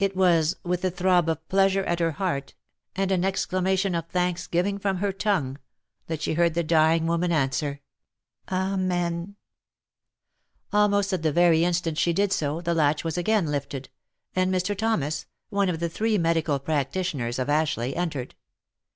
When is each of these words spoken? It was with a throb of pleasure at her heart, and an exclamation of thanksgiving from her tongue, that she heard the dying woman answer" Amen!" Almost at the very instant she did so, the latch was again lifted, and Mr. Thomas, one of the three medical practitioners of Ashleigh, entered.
It 0.00 0.16
was 0.16 0.56
with 0.64 0.84
a 0.84 0.90
throb 0.90 1.28
of 1.28 1.48
pleasure 1.48 1.84
at 1.84 2.00
her 2.00 2.10
heart, 2.10 2.56
and 2.96 3.12
an 3.12 3.24
exclamation 3.24 3.94
of 3.94 4.08
thanksgiving 4.08 4.76
from 4.76 4.96
her 4.96 5.12
tongue, 5.12 5.56
that 6.08 6.20
she 6.20 6.34
heard 6.34 6.54
the 6.54 6.64
dying 6.64 7.06
woman 7.06 7.30
answer" 7.30 7.80
Amen!" 8.50 9.36
Almost 10.72 11.12
at 11.12 11.22
the 11.22 11.30
very 11.30 11.62
instant 11.64 11.96
she 11.96 12.12
did 12.12 12.32
so, 12.32 12.60
the 12.60 12.74
latch 12.74 13.04
was 13.04 13.16
again 13.16 13.46
lifted, 13.52 13.88
and 14.34 14.52
Mr. 14.52 14.76
Thomas, 14.76 15.26
one 15.48 15.68
of 15.68 15.78
the 15.78 15.88
three 15.88 16.18
medical 16.18 16.58
practitioners 16.58 17.38
of 17.38 17.48
Ashleigh, 17.48 17.94
entered. 17.94 18.34